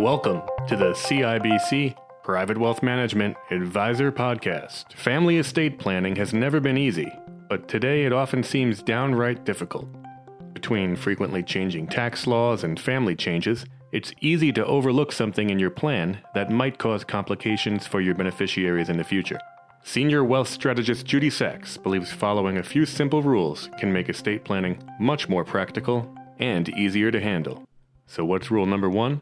Welcome 0.00 0.40
to 0.66 0.76
the 0.76 0.92
CIBC 0.92 1.94
Private 2.22 2.56
Wealth 2.56 2.82
Management 2.82 3.36
Advisor 3.50 4.10
Podcast. 4.10 4.94
Family 4.94 5.36
estate 5.36 5.78
planning 5.78 6.16
has 6.16 6.32
never 6.32 6.58
been 6.58 6.78
easy, 6.78 7.12
but 7.50 7.68
today 7.68 8.06
it 8.06 8.12
often 8.14 8.42
seems 8.42 8.82
downright 8.82 9.44
difficult. 9.44 9.86
Between 10.54 10.96
frequently 10.96 11.42
changing 11.42 11.86
tax 11.86 12.26
laws 12.26 12.64
and 12.64 12.80
family 12.80 13.14
changes, 13.14 13.66
it's 13.92 14.14
easy 14.22 14.50
to 14.52 14.64
overlook 14.64 15.12
something 15.12 15.50
in 15.50 15.58
your 15.58 15.68
plan 15.68 16.20
that 16.34 16.50
might 16.50 16.78
cause 16.78 17.04
complications 17.04 17.86
for 17.86 18.00
your 18.00 18.14
beneficiaries 18.14 18.88
in 18.88 18.96
the 18.96 19.04
future. 19.04 19.38
Senior 19.84 20.24
wealth 20.24 20.48
strategist 20.48 21.04
Judy 21.04 21.28
Sachs 21.28 21.76
believes 21.76 22.10
following 22.10 22.56
a 22.56 22.62
few 22.62 22.86
simple 22.86 23.20
rules 23.20 23.68
can 23.78 23.92
make 23.92 24.08
estate 24.08 24.44
planning 24.44 24.82
much 24.98 25.28
more 25.28 25.44
practical 25.44 26.10
and 26.38 26.70
easier 26.70 27.10
to 27.10 27.20
handle. 27.20 27.62
So, 28.06 28.24
what's 28.24 28.50
rule 28.50 28.64
number 28.64 28.88
one? 28.88 29.20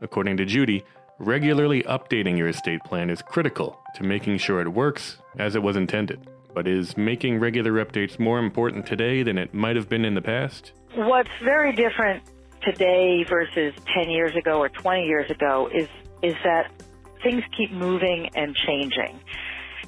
According 0.00 0.36
to 0.38 0.44
Judy, 0.44 0.84
regularly 1.18 1.82
updating 1.84 2.36
your 2.36 2.48
estate 2.48 2.80
plan 2.84 3.10
is 3.10 3.22
critical 3.22 3.80
to 3.94 4.02
making 4.02 4.38
sure 4.38 4.60
it 4.60 4.68
works 4.68 5.18
as 5.38 5.54
it 5.54 5.62
was 5.62 5.76
intended. 5.76 6.28
But 6.54 6.68
is 6.68 6.96
making 6.96 7.40
regular 7.40 7.84
updates 7.84 8.18
more 8.18 8.38
important 8.38 8.86
today 8.86 9.22
than 9.22 9.38
it 9.38 9.54
might 9.54 9.76
have 9.76 9.88
been 9.88 10.04
in 10.04 10.14
the 10.14 10.22
past? 10.22 10.72
What's 10.94 11.30
very 11.42 11.72
different 11.72 12.22
today 12.62 13.24
versus 13.28 13.74
10 13.94 14.10
years 14.10 14.34
ago 14.36 14.58
or 14.60 14.68
20 14.68 15.04
years 15.04 15.30
ago 15.30 15.68
is 15.72 15.88
is 16.22 16.34
that 16.42 16.70
things 17.22 17.42
keep 17.56 17.70
moving 17.72 18.30
and 18.34 18.54
changing. 18.54 19.20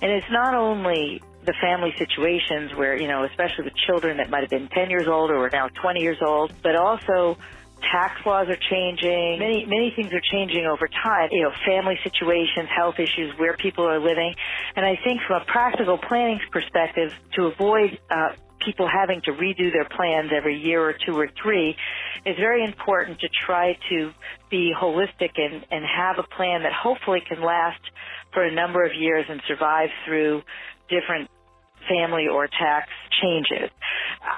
And 0.03 0.11
it's 0.11 0.27
not 0.31 0.55
only 0.55 1.23
the 1.45 1.55
family 1.61 1.95
situations 1.97 2.75
where, 2.75 3.01
you 3.01 3.09
know, 3.09 3.25
especially 3.25 3.65
with 3.65 3.75
children 3.87 4.19
that 4.19 4.29
might 4.29 4.41
have 4.41 4.51
been 4.51 4.69
10 4.69 4.91
years 4.91 5.07
old 5.07 5.31
or 5.31 5.47
are 5.47 5.51
now 5.51 5.69
20 5.69 6.01
years 6.01 6.19
old, 6.21 6.53
but 6.63 6.77
also 6.77 7.39
tax 7.93 8.25
laws 8.27 8.49
are 8.49 8.59
changing. 8.71 9.39
Many 9.39 9.65
many 9.67 9.93
things 9.95 10.13
are 10.13 10.23
changing 10.33 10.67
over 10.67 10.89
time. 10.89 11.29
You 11.33 11.45
know, 11.45 11.53
family 11.67 11.99
situations, 12.03 12.69
health 12.75 12.97
issues, 12.99 13.33
where 13.39 13.57
people 13.57 13.87
are 13.87 13.99
living, 13.99 14.35
and 14.75 14.85
I 14.85 14.99
think 15.05 15.21
from 15.27 15.43
a 15.43 15.45
practical 15.45 15.99
planning 15.99 16.41
perspective, 16.51 17.11
to 17.35 17.47
avoid 17.47 17.99
uh, 18.11 18.37
people 18.65 18.89
having 18.89 19.21
to 19.23 19.33
redo 19.33 19.73
their 19.73 19.89
plans 19.97 20.31
every 20.37 20.59
year 20.59 20.83
or 20.83 20.93
two 20.93 21.17
or 21.17 21.29
three, 21.43 21.77
it's 22.25 22.39
very 22.39 22.65
important 22.65 23.21
to 23.21 23.29
try 23.47 23.79
to 23.89 24.13
be 24.51 24.73
holistic 24.77 25.31
and, 25.37 25.65
and 25.71 25.85
have 25.85 26.19
a 26.19 26.27
plan 26.37 26.63
that 26.63 26.73
hopefully 26.73 27.23
can 27.27 27.43
last 27.43 27.81
for 28.33 28.43
a 28.43 28.53
number 28.53 28.85
of 28.85 28.93
years 28.99 29.25
and 29.29 29.41
survive 29.47 29.89
through 30.05 30.43
different 30.89 31.31
family 31.89 32.27
or 32.31 32.49
tax 32.49 32.89
changes. 33.23 33.71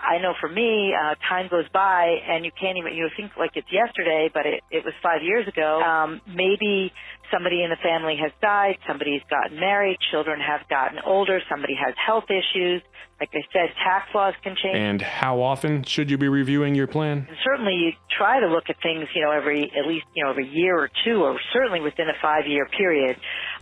I 0.09 0.19
know 0.19 0.33
for 0.41 0.49
me, 0.49 0.95
uh, 0.95 1.17
time 1.29 1.49
goes 1.49 1.69
by 1.69 2.17
and 2.27 2.45
you 2.45 2.51
can't 2.59 2.79
even, 2.79 2.95
you 2.95 3.11
think 3.15 3.33
like 3.37 3.51
it's 3.57 3.71
yesterday, 3.71 4.31
but 4.33 4.47
it, 4.47 4.63
it 4.71 4.83
was 4.85 4.95
five 5.03 5.23
years 5.23 5.47
ago. 5.47 5.83
Um, 5.83 6.23
maybe 6.27 6.93
somebody 7.31 7.63
in 7.63 7.69
the 7.69 7.77
family 7.77 8.17
has 8.17 8.33
died, 8.41 8.79
somebody's 8.87 9.21
gotten 9.29 9.61
married, 9.61 9.99
children 10.11 10.41
have 10.41 10.67
gotten 10.71 10.99
older, 11.05 11.41
somebody 11.51 11.75
has 11.75 11.95
health 11.95 12.25
issues. 12.31 12.81
Like 13.21 13.31
I 13.35 13.43
said, 13.53 13.75
tax 13.85 14.15
laws 14.15 14.33
can 14.43 14.57
change. 14.57 14.77
And 14.77 15.03
how 15.03 15.43
often 15.43 15.83
should 15.83 16.09
you 16.09 16.17
be 16.17 16.29
reviewing 16.29 16.75
your 16.75 16.87
plan? 16.87 17.27
And 17.29 17.37
certainly 17.45 17.75
you 17.75 17.93
try 18.17 18.41
to 18.41 18.47
look 18.47 18.71
at 18.71 18.77
things, 18.83 19.09
you 19.15 19.23
know, 19.23 19.33
every, 19.33 19.71
at 19.77 19.87
least, 19.87 20.07
you 20.15 20.25
know, 20.25 20.31
every 20.31 20.49
year 20.49 20.79
or 20.79 20.89
two, 21.05 21.23
or 21.23 21.39
certainly 21.53 21.81
within 21.81 22.09
a 22.09 22.15
five 22.23 22.47
year 22.47 22.67
period, 22.67 23.19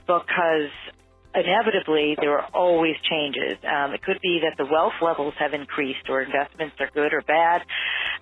because 0.06 0.70
inevitably 1.36 2.16
there 2.20 2.38
are 2.38 2.48
always 2.54 2.96
changes. 3.08 3.58
Um, 3.64 3.92
it 3.92 4.02
could 4.02 4.20
be 4.22 4.40
that 4.42 4.56
the 4.56 4.70
wealth 4.70 4.94
levels 5.02 5.34
have 5.38 5.54
increased, 5.54 6.08
or 6.08 6.22
investments 6.22 6.76
are 6.80 6.90
good 6.94 7.12
or 7.12 7.22
bad, 7.22 7.62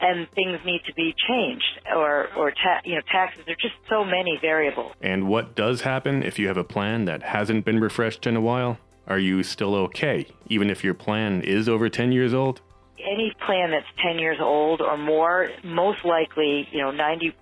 and 0.00 0.28
things 0.30 0.58
need 0.64 0.82
to 0.86 0.94
be 0.94 1.14
changed, 1.28 1.80
or 1.94 2.28
or 2.36 2.50
ta- 2.50 2.80
you 2.84 2.96
know 2.96 3.02
taxes. 3.10 3.44
There 3.46 3.54
are 3.54 3.56
just 3.56 3.76
so 3.88 4.04
many 4.04 4.38
variables. 4.40 4.92
And 5.00 5.28
what 5.28 5.54
does 5.54 5.82
happen 5.82 6.22
if 6.22 6.38
you 6.38 6.48
have 6.48 6.56
a 6.56 6.64
plan 6.64 7.04
that 7.06 7.22
hasn't 7.22 7.64
been 7.64 7.80
refreshed 7.80 8.26
in 8.26 8.36
a 8.36 8.40
while? 8.40 8.78
Are 9.06 9.18
you 9.18 9.42
still 9.42 9.74
okay, 9.74 10.26
even 10.48 10.70
if 10.70 10.82
your 10.82 10.94
plan 10.94 11.42
is 11.42 11.68
over 11.68 11.88
10 11.90 12.12
years 12.12 12.32
old? 12.32 12.62
Any 12.98 13.34
plan 13.44 13.70
that's 13.70 13.86
10 14.02 14.18
years 14.18 14.38
old 14.40 14.80
or 14.80 14.96
more, 14.96 15.50
most 15.62 16.04
likely, 16.06 16.66
you 16.72 16.80
know, 16.80 16.90
90% 16.90 17.34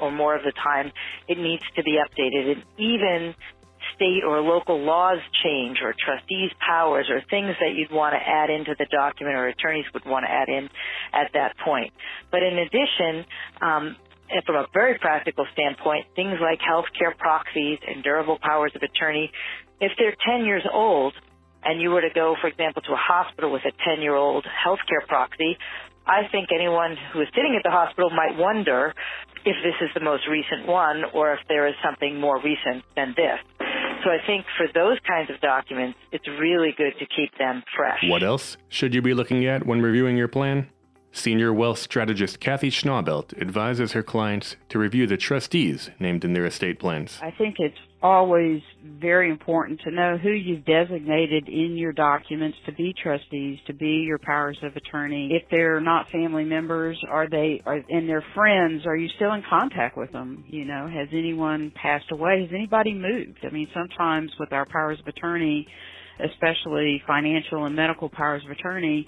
or 0.00 0.10
more 0.10 0.34
of 0.34 0.42
the 0.42 0.50
time, 0.52 0.90
it 1.28 1.38
needs 1.38 1.62
to 1.76 1.84
be 1.84 2.00
updated. 2.02 2.52
And 2.52 2.64
even 2.78 3.34
state 3.94 4.22
or 4.26 4.40
local 4.40 4.80
laws 4.82 5.18
change 5.42 5.78
or 5.82 5.94
trustees' 5.98 6.50
powers 6.58 7.06
or 7.10 7.20
things 7.30 7.54
that 7.60 7.74
you'd 7.74 7.90
want 7.90 8.14
to 8.14 8.18
add 8.18 8.50
into 8.50 8.74
the 8.78 8.86
document 8.90 9.36
or 9.36 9.48
attorneys 9.48 9.86
would 9.94 10.04
want 10.04 10.24
to 10.24 10.30
add 10.30 10.48
in 10.48 10.68
at 11.12 11.30
that 11.34 11.56
point. 11.64 11.92
But 12.30 12.42
in 12.42 12.58
addition, 12.58 13.24
um, 13.60 13.96
and 14.30 14.42
from 14.44 14.56
a 14.56 14.66
very 14.72 14.98
practical 14.98 15.46
standpoint, 15.52 16.06
things 16.16 16.38
like 16.40 16.60
healthcare 16.60 17.16
proxies 17.16 17.78
and 17.86 18.02
durable 18.02 18.38
powers 18.40 18.72
of 18.74 18.82
attorney, 18.82 19.30
if 19.80 19.92
they're 19.98 20.16
10 20.26 20.44
years 20.44 20.64
old 20.72 21.14
and 21.64 21.80
you 21.80 21.90
were 21.90 22.00
to 22.00 22.10
go, 22.14 22.36
for 22.40 22.48
example, 22.48 22.82
to 22.82 22.92
a 22.92 22.96
hospital 22.96 23.50
with 23.52 23.62
a 23.64 23.72
10 23.84 24.02
year 24.02 24.14
old 24.14 24.44
healthcare 24.44 25.06
proxy, 25.06 25.56
I 26.06 26.28
think 26.30 26.48
anyone 26.54 26.96
who 27.12 27.22
is 27.22 27.28
sitting 27.34 27.54
at 27.56 27.62
the 27.62 27.70
hospital 27.70 28.10
might 28.10 28.36
wonder 28.36 28.92
if 29.44 29.56
this 29.62 29.74
is 29.80 29.90
the 29.94 30.00
most 30.00 30.26
recent 30.28 30.66
one 30.66 31.04
or 31.12 31.32
if 31.34 31.40
there 31.48 31.66
is 31.66 31.74
something 31.84 32.20
more 32.20 32.40
recent 32.40 32.84
than 32.96 33.14
this. 33.16 33.38
So 34.04 34.10
I 34.10 34.18
think 34.26 34.44
for 34.58 34.66
those 34.74 34.98
kinds 35.06 35.30
of 35.30 35.40
documents, 35.40 35.98
it's 36.12 36.28
really 36.28 36.74
good 36.76 36.92
to 36.98 37.06
keep 37.06 37.36
them 37.38 37.62
fresh. 37.74 38.00
What 38.06 38.22
else 38.22 38.58
should 38.68 38.94
you 38.94 39.00
be 39.00 39.14
looking 39.14 39.46
at 39.46 39.64
when 39.64 39.80
reviewing 39.80 40.18
your 40.18 40.28
plan? 40.28 40.68
Senior 41.10 41.54
wealth 41.54 41.78
strategist 41.78 42.38
Kathy 42.38 42.70
Schnaubelt 42.70 43.40
advises 43.40 43.92
her 43.92 44.02
clients 44.02 44.56
to 44.68 44.78
review 44.78 45.06
the 45.06 45.16
trustees 45.16 45.90
named 45.98 46.24
in 46.24 46.34
their 46.34 46.44
estate 46.44 46.78
plans. 46.78 47.18
I 47.22 47.30
think 47.30 47.56
it's 47.60 47.78
always 48.04 48.60
very 49.00 49.30
important 49.30 49.80
to 49.80 49.90
know 49.90 50.18
who 50.18 50.28
you've 50.28 50.66
designated 50.66 51.48
in 51.48 51.74
your 51.74 51.92
documents 51.94 52.58
to 52.66 52.72
be 52.72 52.94
trustees, 53.02 53.58
to 53.66 53.72
be 53.72 54.04
your 54.06 54.18
powers 54.18 54.58
of 54.62 54.76
attorney. 54.76 55.30
If 55.32 55.48
they're 55.50 55.80
not 55.80 56.10
family 56.12 56.44
members, 56.44 57.02
are 57.10 57.26
they, 57.30 57.62
are, 57.64 57.80
and 57.88 58.06
they're 58.06 58.24
friends, 58.34 58.84
are 58.84 58.94
you 58.94 59.08
still 59.16 59.32
in 59.32 59.42
contact 59.48 59.96
with 59.96 60.12
them? 60.12 60.44
You 60.48 60.66
know, 60.66 60.86
has 60.86 61.08
anyone 61.12 61.72
passed 61.80 62.12
away? 62.12 62.42
Has 62.42 62.50
anybody 62.54 62.92
moved? 62.92 63.38
I 63.42 63.50
mean, 63.50 63.68
sometimes 63.72 64.30
with 64.38 64.52
our 64.52 64.66
powers 64.66 64.98
of 65.00 65.06
attorney, 65.06 65.66
especially 66.22 67.02
financial 67.06 67.64
and 67.64 67.74
medical 67.74 68.10
powers 68.10 68.42
of 68.44 68.50
attorney, 68.50 69.06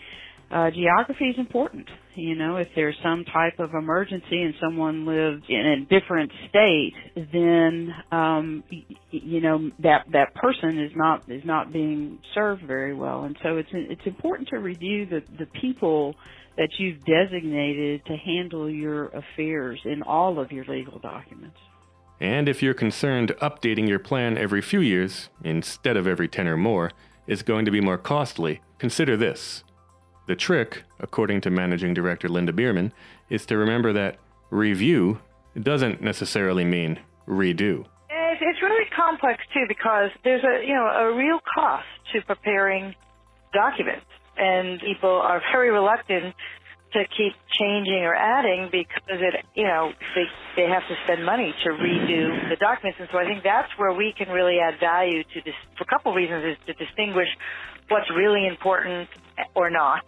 uh, 0.51 0.71
geography 0.71 1.27
is 1.27 1.39
important. 1.39 1.89
You 2.15 2.37
know, 2.37 2.57
if 2.57 2.69
there's 2.75 2.97
some 3.03 3.25
type 3.25 3.59
of 3.59 3.75
emergency 3.75 4.43
and 4.43 4.55
someone 4.61 5.05
lives 5.05 5.43
in 5.49 5.67
a 5.67 6.01
different 6.01 6.31
state, 6.49 6.95
then 7.33 7.93
um, 8.13 8.65
you 9.11 9.41
know 9.41 9.71
that 9.81 10.07
that 10.13 10.35
person 10.35 10.79
is 10.79 10.93
not 10.95 11.29
is 11.29 11.45
not 11.45 11.73
being 11.73 12.21
served 12.33 12.63
very 12.63 12.95
well. 12.95 13.25
And 13.25 13.37
so 13.43 13.57
it's 13.57 13.69
it's 13.73 14.07
important 14.07 14.49
to 14.49 14.59
review 14.59 15.07
the 15.07 15.23
the 15.39 15.47
people 15.47 16.15
that 16.57 16.71
you've 16.79 17.05
designated 17.05 18.05
to 18.07 18.17
handle 18.17 18.71
your 18.71 19.09
affairs 19.09 19.81
in 19.85 20.03
all 20.03 20.39
of 20.39 20.53
your 20.53 20.65
legal 20.65 20.99
documents. 20.99 21.59
And 22.19 22.49
if 22.49 22.63
you're 22.63 22.73
concerned 22.73 23.35
updating 23.43 23.89
your 23.89 23.99
plan 23.99 24.39
every 24.39 24.63
few 24.63 24.81
years 24.81 25.29
instead 25.45 25.99
of 25.99 26.07
every 26.07 26.29
10 26.29 26.49
or 26.49 26.57
more 26.57 26.93
is 27.27 27.43
going 27.43 27.67
to 27.67 27.71
be 27.71 27.83
more 27.83 27.99
costly, 27.99 28.63
consider 28.79 29.19
this. 29.19 29.65
The 30.27 30.37
trick, 30.37 30.83
according 30.99 31.43
to 31.43 31.51
Managing 31.51 31.95
Director 31.95 32.29
Linda 32.29 32.53
Bierman, 32.53 32.93
is 33.31 33.47
to 33.47 33.57
remember 33.57 33.93
that 33.93 34.19
review 34.51 35.21
doesn't 35.61 36.03
necessarily 36.03 36.65
mean 36.65 36.99
redo. 37.29 37.87
It's, 38.11 38.43
it's 38.43 38.61
really 38.61 38.85
complex 38.95 39.43
too 39.55 39.65
because 39.69 40.11
there's 40.25 40.43
a 40.43 40.67
you 40.67 40.75
know 40.75 40.87
a 40.87 41.17
real 41.17 41.39
cost 41.55 41.87
to 42.13 42.23
preparing 42.23 42.95
documents, 43.53 44.07
and 44.37 44.81
people 44.81 45.11
are 45.11 45.41
very 45.53 45.71
reluctant 45.71 46.35
to 46.93 47.05
keep 47.17 47.35
changing 47.59 48.05
or 48.05 48.15
adding 48.15 48.69
because 48.71 49.21
it 49.21 49.45
you 49.55 49.65
know 49.65 49.93
they 50.15 50.25
they 50.57 50.69
have 50.69 50.83
to 50.89 50.95
spend 51.05 51.25
money 51.25 51.55
to 51.65 51.71
redo 51.71 52.49
the 52.49 52.57
documents, 52.57 52.99
and 53.01 53.09
so 53.13 53.19
I 53.19 53.25
think 53.25 53.43
that's 53.43 53.71
where 53.77 53.93
we 53.93 54.15
can 54.17 54.29
really 54.29 54.59
add 54.59 54.79
value 54.81 55.23
to 55.23 55.41
this 55.45 55.55
for 55.77 55.85
a 55.85 55.87
couple 55.87 56.13
of 56.13 56.17
reasons 56.17 56.45
is 56.45 56.57
to 56.67 56.73
distinguish 56.85 57.29
what's 57.89 58.11
really 58.11 58.47
important 58.47 59.09
or 59.55 59.71
not, 59.71 60.05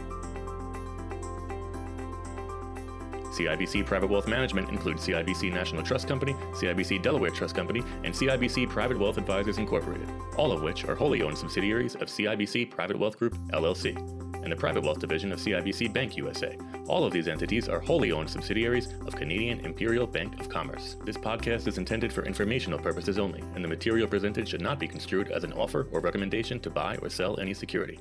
CIBC 3.33 3.85
Private 3.85 4.09
Wealth 4.11 4.27
Management 4.27 4.69
includes 4.69 5.07
CIBC 5.07 5.51
National 5.51 5.81
Trust 5.81 6.07
Company, 6.07 6.33
CIBC 6.53 7.01
Delaware 7.01 7.31
Trust 7.31 7.55
Company, 7.55 7.81
and 8.03 8.13
CIBC 8.13 8.69
Private 8.69 8.97
Wealth 8.97 9.17
Advisors 9.17 9.57
Incorporated, 9.57 10.07
all 10.37 10.51
of 10.51 10.61
which 10.61 10.85
are 10.85 10.95
wholly 10.95 11.23
owned 11.23 11.37
subsidiaries 11.37 11.95
of 11.95 12.03
CIBC 12.03 12.69
Private 12.69 12.97
Wealth 12.97 13.17
Group, 13.17 13.35
LLC, 13.49 13.97
and 14.43 14.51
the 14.51 14.55
Private 14.55 14.83
Wealth 14.83 14.99
Division 14.99 15.31
of 15.31 15.39
CIBC 15.39 15.91
Bank 15.93 16.15
USA. 16.17 16.57
All 16.87 17.05
of 17.05 17.13
these 17.13 17.27
entities 17.27 17.67
are 17.67 17.79
wholly 17.79 18.11
owned 18.11 18.29
subsidiaries 18.29 18.89
of 19.07 19.15
Canadian 19.15 19.61
Imperial 19.61 20.05
Bank 20.05 20.39
of 20.39 20.49
Commerce. 20.49 20.97
This 21.03 21.17
podcast 21.17 21.67
is 21.67 21.77
intended 21.77 22.13
for 22.13 22.25
informational 22.25 22.79
purposes 22.79 23.17
only, 23.17 23.41
and 23.55 23.63
the 23.63 23.69
material 23.69 24.07
presented 24.07 24.47
should 24.47 24.61
not 24.61 24.79
be 24.79 24.87
construed 24.87 25.31
as 25.31 25.43
an 25.43 25.53
offer 25.53 25.87
or 25.91 25.99
recommendation 25.99 26.59
to 26.59 26.69
buy 26.69 26.97
or 26.97 27.09
sell 27.09 27.39
any 27.39 27.53
security. 27.53 27.99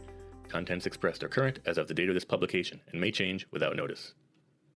Contents 0.49 0.87
expressed 0.87 1.25
are 1.25 1.29
current 1.29 1.61
as 1.65 1.79
of 1.79 1.89
the 1.89 1.94
date 1.94 2.09
of 2.09 2.15
this 2.15 2.25
publication 2.25 2.81
and 2.91 3.00
may 3.00 3.11
change 3.11 3.47
without 3.50 3.75
notice. 3.75 4.12